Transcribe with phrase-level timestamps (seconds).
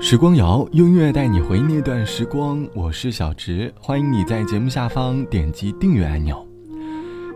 [0.00, 2.64] 时光谣，用音乐带你回忆那段时光。
[2.72, 6.46] 我是小植，欢迎你在节目下方点击订阅按钮。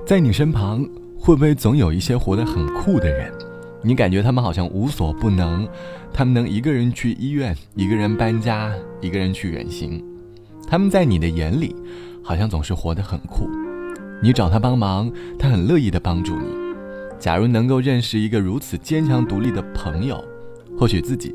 [0.06, 0.88] 在你身旁，
[1.18, 3.32] 会不会总有一些活得很酷的人？
[3.82, 5.68] 你感觉他们好像无所不能，
[6.12, 10.02] 他们能一个人去医院，一个人搬家，一个人去远行。
[10.68, 11.74] 他们在你的眼里，
[12.22, 13.50] 好像总是活得很酷。
[14.22, 16.46] 你找他帮忙，他很乐意的帮助你。
[17.18, 20.24] 假如能够认识一个如此坚强独立的朋友，
[20.78, 21.34] 或许自己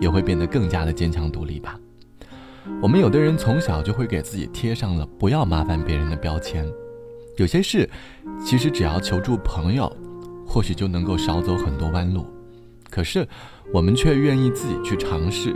[0.00, 1.78] 也会变得更加的坚强独立吧。
[2.82, 6.66] 我们有的人从小就会给自己贴上了不要麻烦别人的标签，
[7.36, 7.88] 有些事
[8.44, 9.90] 其实只要求助朋友，
[10.44, 12.26] 或许就能够少走很多弯路。
[12.90, 13.26] 可是
[13.72, 15.54] 我们却愿意自己去尝试，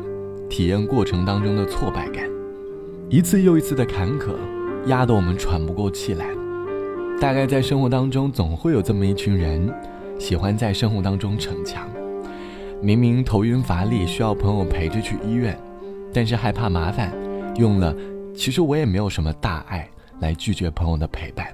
[0.48, 2.28] 体验过程当中的挫败感，
[3.08, 4.34] 一次又一次的坎坷，
[4.86, 6.26] 压得我们喘不过气来。
[7.20, 9.68] 大概在生活当中，总会有这么一群人，
[10.18, 11.88] 喜欢在生活当中逞强。
[12.82, 15.58] 明明头晕乏力，需要朋友陪着去医院，
[16.14, 17.12] 但是害怕麻烦，
[17.56, 17.94] 用了
[18.34, 19.86] “其实我也没有什么大碍”
[20.20, 21.46] 来拒绝朋友的陪伴。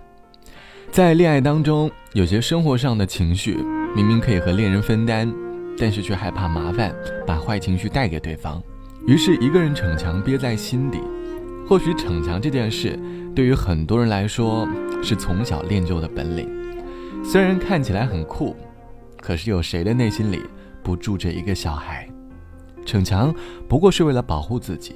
[0.92, 3.59] 在恋爱当中，有些生活上的情绪，
[3.95, 5.33] 明明可以和恋人分担，
[5.77, 6.95] 但是却害怕麻烦，
[7.27, 8.62] 把坏情绪带给对方，
[9.06, 11.01] 于是一个人逞强，憋在心底。
[11.69, 12.97] 或许逞强这件事，
[13.34, 14.69] 对于很多人来说
[15.03, 16.48] 是从小练就的本领。
[17.25, 18.55] 虽然看起来很酷，
[19.20, 20.41] 可是有谁的内心里
[20.87, 22.09] 不住着一个小孩？
[22.84, 23.34] 逞强
[23.69, 24.95] 不过是为了保护自己，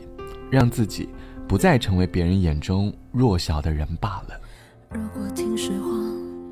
[0.48, 1.08] 让自己
[1.48, 4.40] 不再成为别人眼中弱小的人罢了。
[4.92, 5.90] 如果听实话，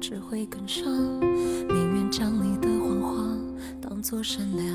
[0.00, 0.84] 只会更伤。
[1.22, 3.22] 宁愿将你的谎话
[3.81, 4.75] 当作善良，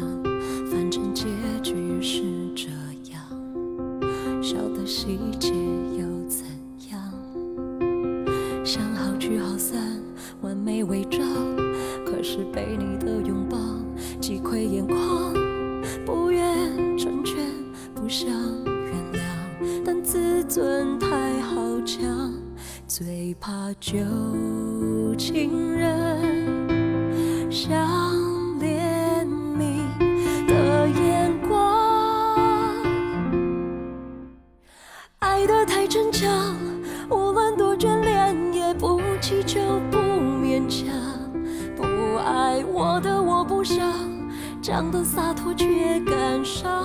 [23.40, 23.98] 怕旧
[25.18, 27.74] 情人想
[28.60, 29.24] 怜
[29.58, 29.88] 你
[30.48, 32.84] 的眼光。
[35.20, 36.56] 爱得太逞强，
[37.10, 39.60] 无论多眷恋，也不祈求，
[39.90, 40.94] 不勉强。
[41.76, 41.84] 不
[42.18, 43.92] 爱我的我不想，
[44.62, 46.84] 讲得洒脱却感伤。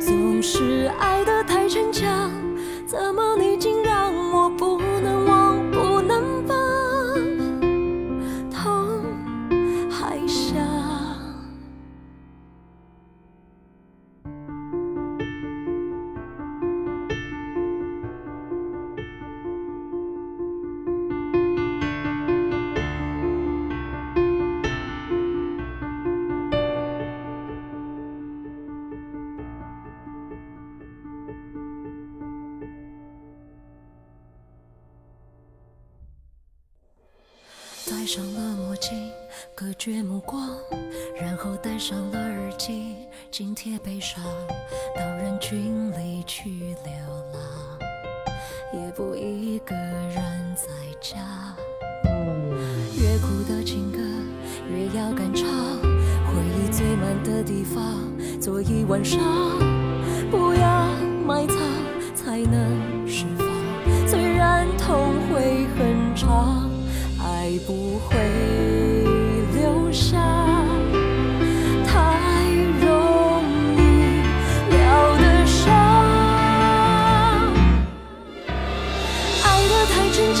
[0.00, 2.30] 总是爱得太逞强，
[2.86, 3.51] 怎么你
[38.02, 39.12] 戴上了墨镜，
[39.54, 40.58] 隔绝目光，
[41.14, 42.96] 然后戴上了耳机，
[43.30, 44.20] 紧贴悲伤，
[44.96, 46.92] 到人群里去流
[47.32, 47.78] 浪，
[48.72, 50.16] 也不一个人
[50.56, 50.66] 在
[51.00, 51.54] 家。
[53.00, 53.98] 越苦的情歌
[54.68, 58.02] 越要敢唱，回忆最满的地方，
[58.40, 59.20] 坐一晚上，
[60.28, 60.88] 不要
[61.24, 61.56] 埋藏，
[62.16, 63.46] 才能释放。
[64.08, 66.68] 虽然痛会很长。
[67.24, 68.16] 爱不会
[69.54, 70.18] 留下
[71.86, 71.90] 太
[72.80, 72.86] 容
[73.76, 73.80] 易
[74.70, 74.76] 疗
[75.16, 75.70] 的伤，
[79.44, 80.40] 爱的太逞强，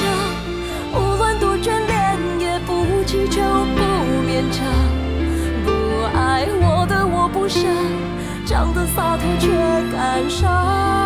[0.94, 2.70] 无论多眷恋，也不
[3.04, 3.40] 祈求，
[3.74, 3.80] 不
[4.26, 4.64] 勉强。
[5.64, 5.68] 不
[6.16, 7.62] 爱我的我不想，
[8.44, 9.48] 讲得洒脱却
[9.92, 11.01] 感伤。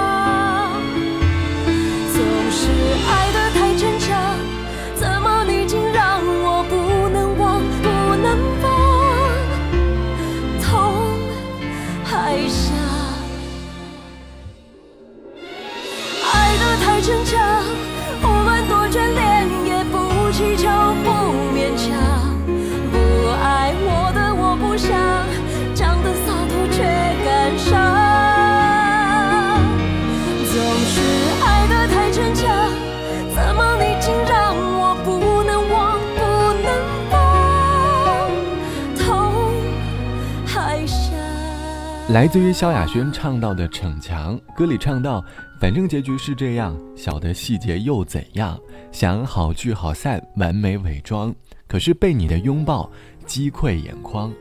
[42.17, 45.23] 来自于萧亚轩唱到的《逞强》，歌里唱到
[45.61, 48.59] ：“反正结局是这样，小的细节又怎样？
[48.91, 51.35] 想好聚好散，完美伪装，
[51.69, 52.91] 可是被你的拥抱
[53.27, 54.33] 击溃眼眶。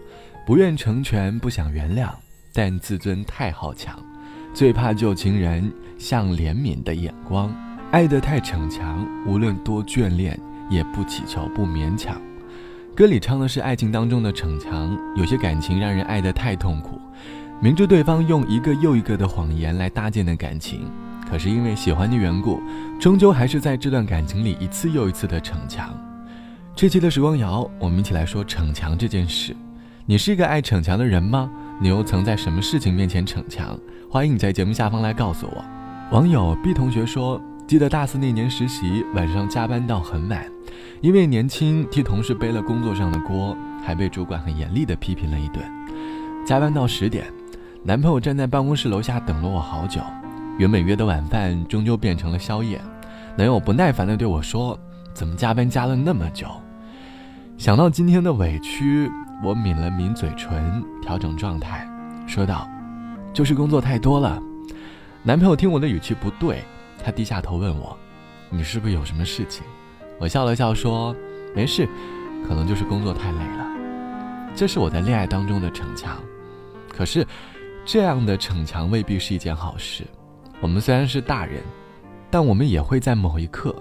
[0.45, 2.07] 不愿成全，不想原谅，
[2.54, 4.00] 但自尊太好强，
[4.54, 7.54] 最怕旧情人像怜悯的眼光，
[7.92, 10.39] 爱得太逞强，无论多眷恋，
[10.69, 12.16] 也不祈求，不勉强。
[12.95, 16.98] 歌里唱的是爱情当中的逞强，有些感情让人爱得太痛苦，
[17.65, 20.81] 明知对方用一个又一个的谎言来搭建的感情，
[21.27, 22.62] 可是因为喜欢的缘故，
[23.00, 25.89] 终究还是在这段感情里一次又一次的逞强。
[26.75, 29.56] 这期的时光谣，我们一起来说逞强这件事。
[30.06, 31.50] 你是一个爱逞强的人吗？
[31.81, 33.75] 你又曾在什么事情面前逞强？
[34.11, 35.65] 欢迎你在节目下方来告诉我。
[36.11, 40.45] 网友 B 同学说，记得大四那年实习，晚上加班到很晚。
[41.01, 45.65] 因为年轻，替同事背了工作上的锅，还被主管很严厉地批评了一顿。
[46.45, 47.25] 加班到十点，
[47.87, 50.01] 男朋友站在办公室楼下等了我好久。
[50.57, 52.81] 原本约的晚饭，终究变成了宵夜。
[53.37, 54.75] 男友不耐烦地对我说
[55.13, 56.47] ：“怎么加班加了那么久？”
[57.59, 59.07] 想到今天的委屈，
[59.43, 61.87] 我抿了抿嘴唇，调整状态，
[62.25, 62.67] 说道
[63.31, 64.41] ：“就是工作太多了。”
[65.21, 66.63] 男朋友听我的语气不对，
[67.03, 67.95] 他低下头问我
[68.49, 69.63] ：“你是不是有什么事情？”
[70.19, 71.15] 我笑了笑说
[71.53, 71.87] ：“没事，
[72.47, 73.67] 可能就是工作太累了。”
[74.57, 76.17] 这是我在恋爱当中的逞强。
[76.89, 77.27] 可是，
[77.85, 80.03] 这样的逞强未必是一件好事。
[80.59, 81.61] 我们虽然是大人，
[82.31, 83.75] 但我们也会在某一刻，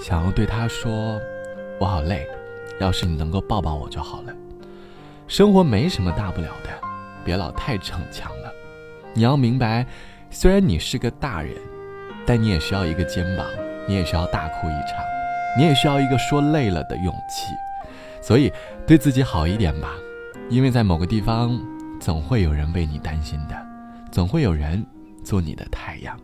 [0.00, 1.20] 想要对他说
[1.78, 2.26] ：“我好累，
[2.80, 4.34] 要是你能够抱抱我就好了。”
[5.28, 6.70] 生活没什么大不了的，
[7.24, 8.52] 别老太逞强了。
[9.14, 9.86] 你要明白，
[10.30, 11.54] 虽然你是个大人，
[12.26, 13.46] 但你也需要一个肩膀，
[13.86, 14.98] 你也需要大哭一场。
[15.56, 17.54] 你也需要一个说累了的勇气，
[18.20, 18.52] 所以
[18.84, 19.92] 对自己好一点吧，
[20.50, 21.56] 因为在某个地方，
[22.04, 23.56] 总会有人为你担心的，
[24.12, 24.84] 总会有人
[25.24, 26.14] 做你的太阳。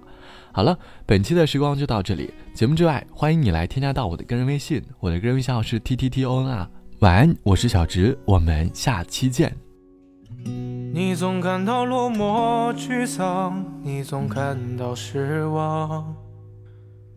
[0.53, 2.31] 好了，本期的时光就到这里。
[2.53, 6.69] 节目之外，欢迎你来添加到我的个人微信，我的个人微信号是 t t t o n 啊。
[6.99, 9.57] 晚安，我是小直，我们下期见。
[10.93, 16.15] 你总感到落寞沮丧，你总感到失望。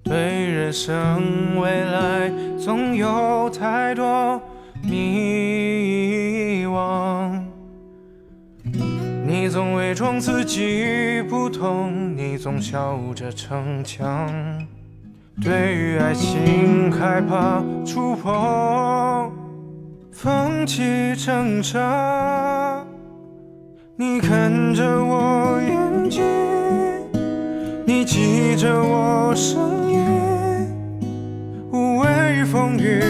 [0.05, 4.41] 对人生未来总有太多
[4.81, 7.42] 迷惘，
[9.33, 14.31] 你总伪装自己不痛，你总笑着逞强。
[15.41, 19.31] 对于爱情害怕触碰，
[20.11, 22.85] 放弃挣扎。
[23.95, 26.23] 你看着我眼睛，
[27.87, 30.05] 你记着我声音，
[31.71, 32.45] 无畏。
[32.45, 33.01] 风雨，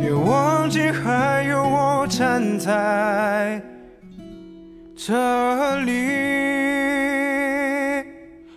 [0.00, 3.62] 别忘记还有我站在
[5.04, 5.12] 这
[5.80, 5.92] 里。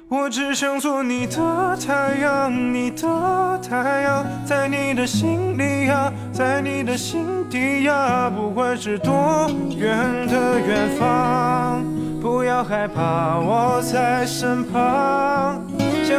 [0.07, 9.97] 我只想做你的太阳，你的太阳，在你的心里呀，在你的心底呀，不管是多远
[10.27, 11.83] 的远方，
[12.21, 15.44] 不要害怕，我在身旁。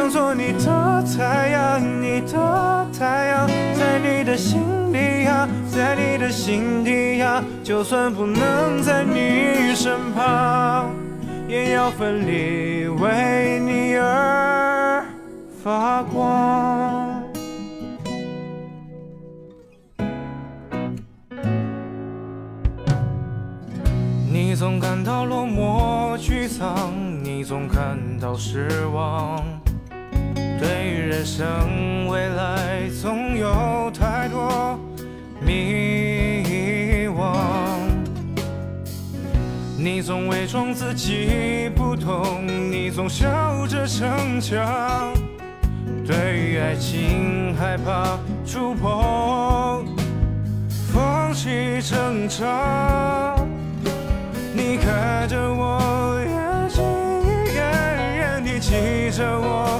[0.09, 4.61] 做你的太阳，你的太阳，在你的心
[4.93, 10.89] 里呀，在你的心底呀，就算不能在你身旁，
[11.47, 15.05] 也要奋力为你而
[15.63, 17.23] 发光。
[24.29, 26.93] 你总感到落寞沮丧，
[27.23, 29.43] 你总感到失望。
[31.07, 34.77] 人生未来，总有太多
[35.39, 37.33] 迷惘。
[39.77, 45.13] 你总伪装自己不懂，你总笑着逞强。
[46.05, 49.85] 对于爱情害怕触碰，
[50.93, 53.33] 放弃挣扎。
[54.53, 56.83] 你看着我眼睛，
[58.43, 59.79] 你记着我。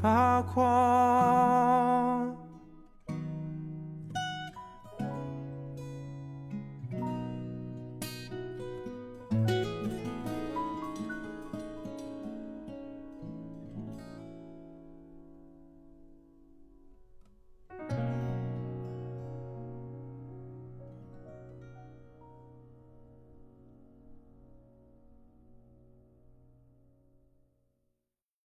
[0.00, 1.27] 发光。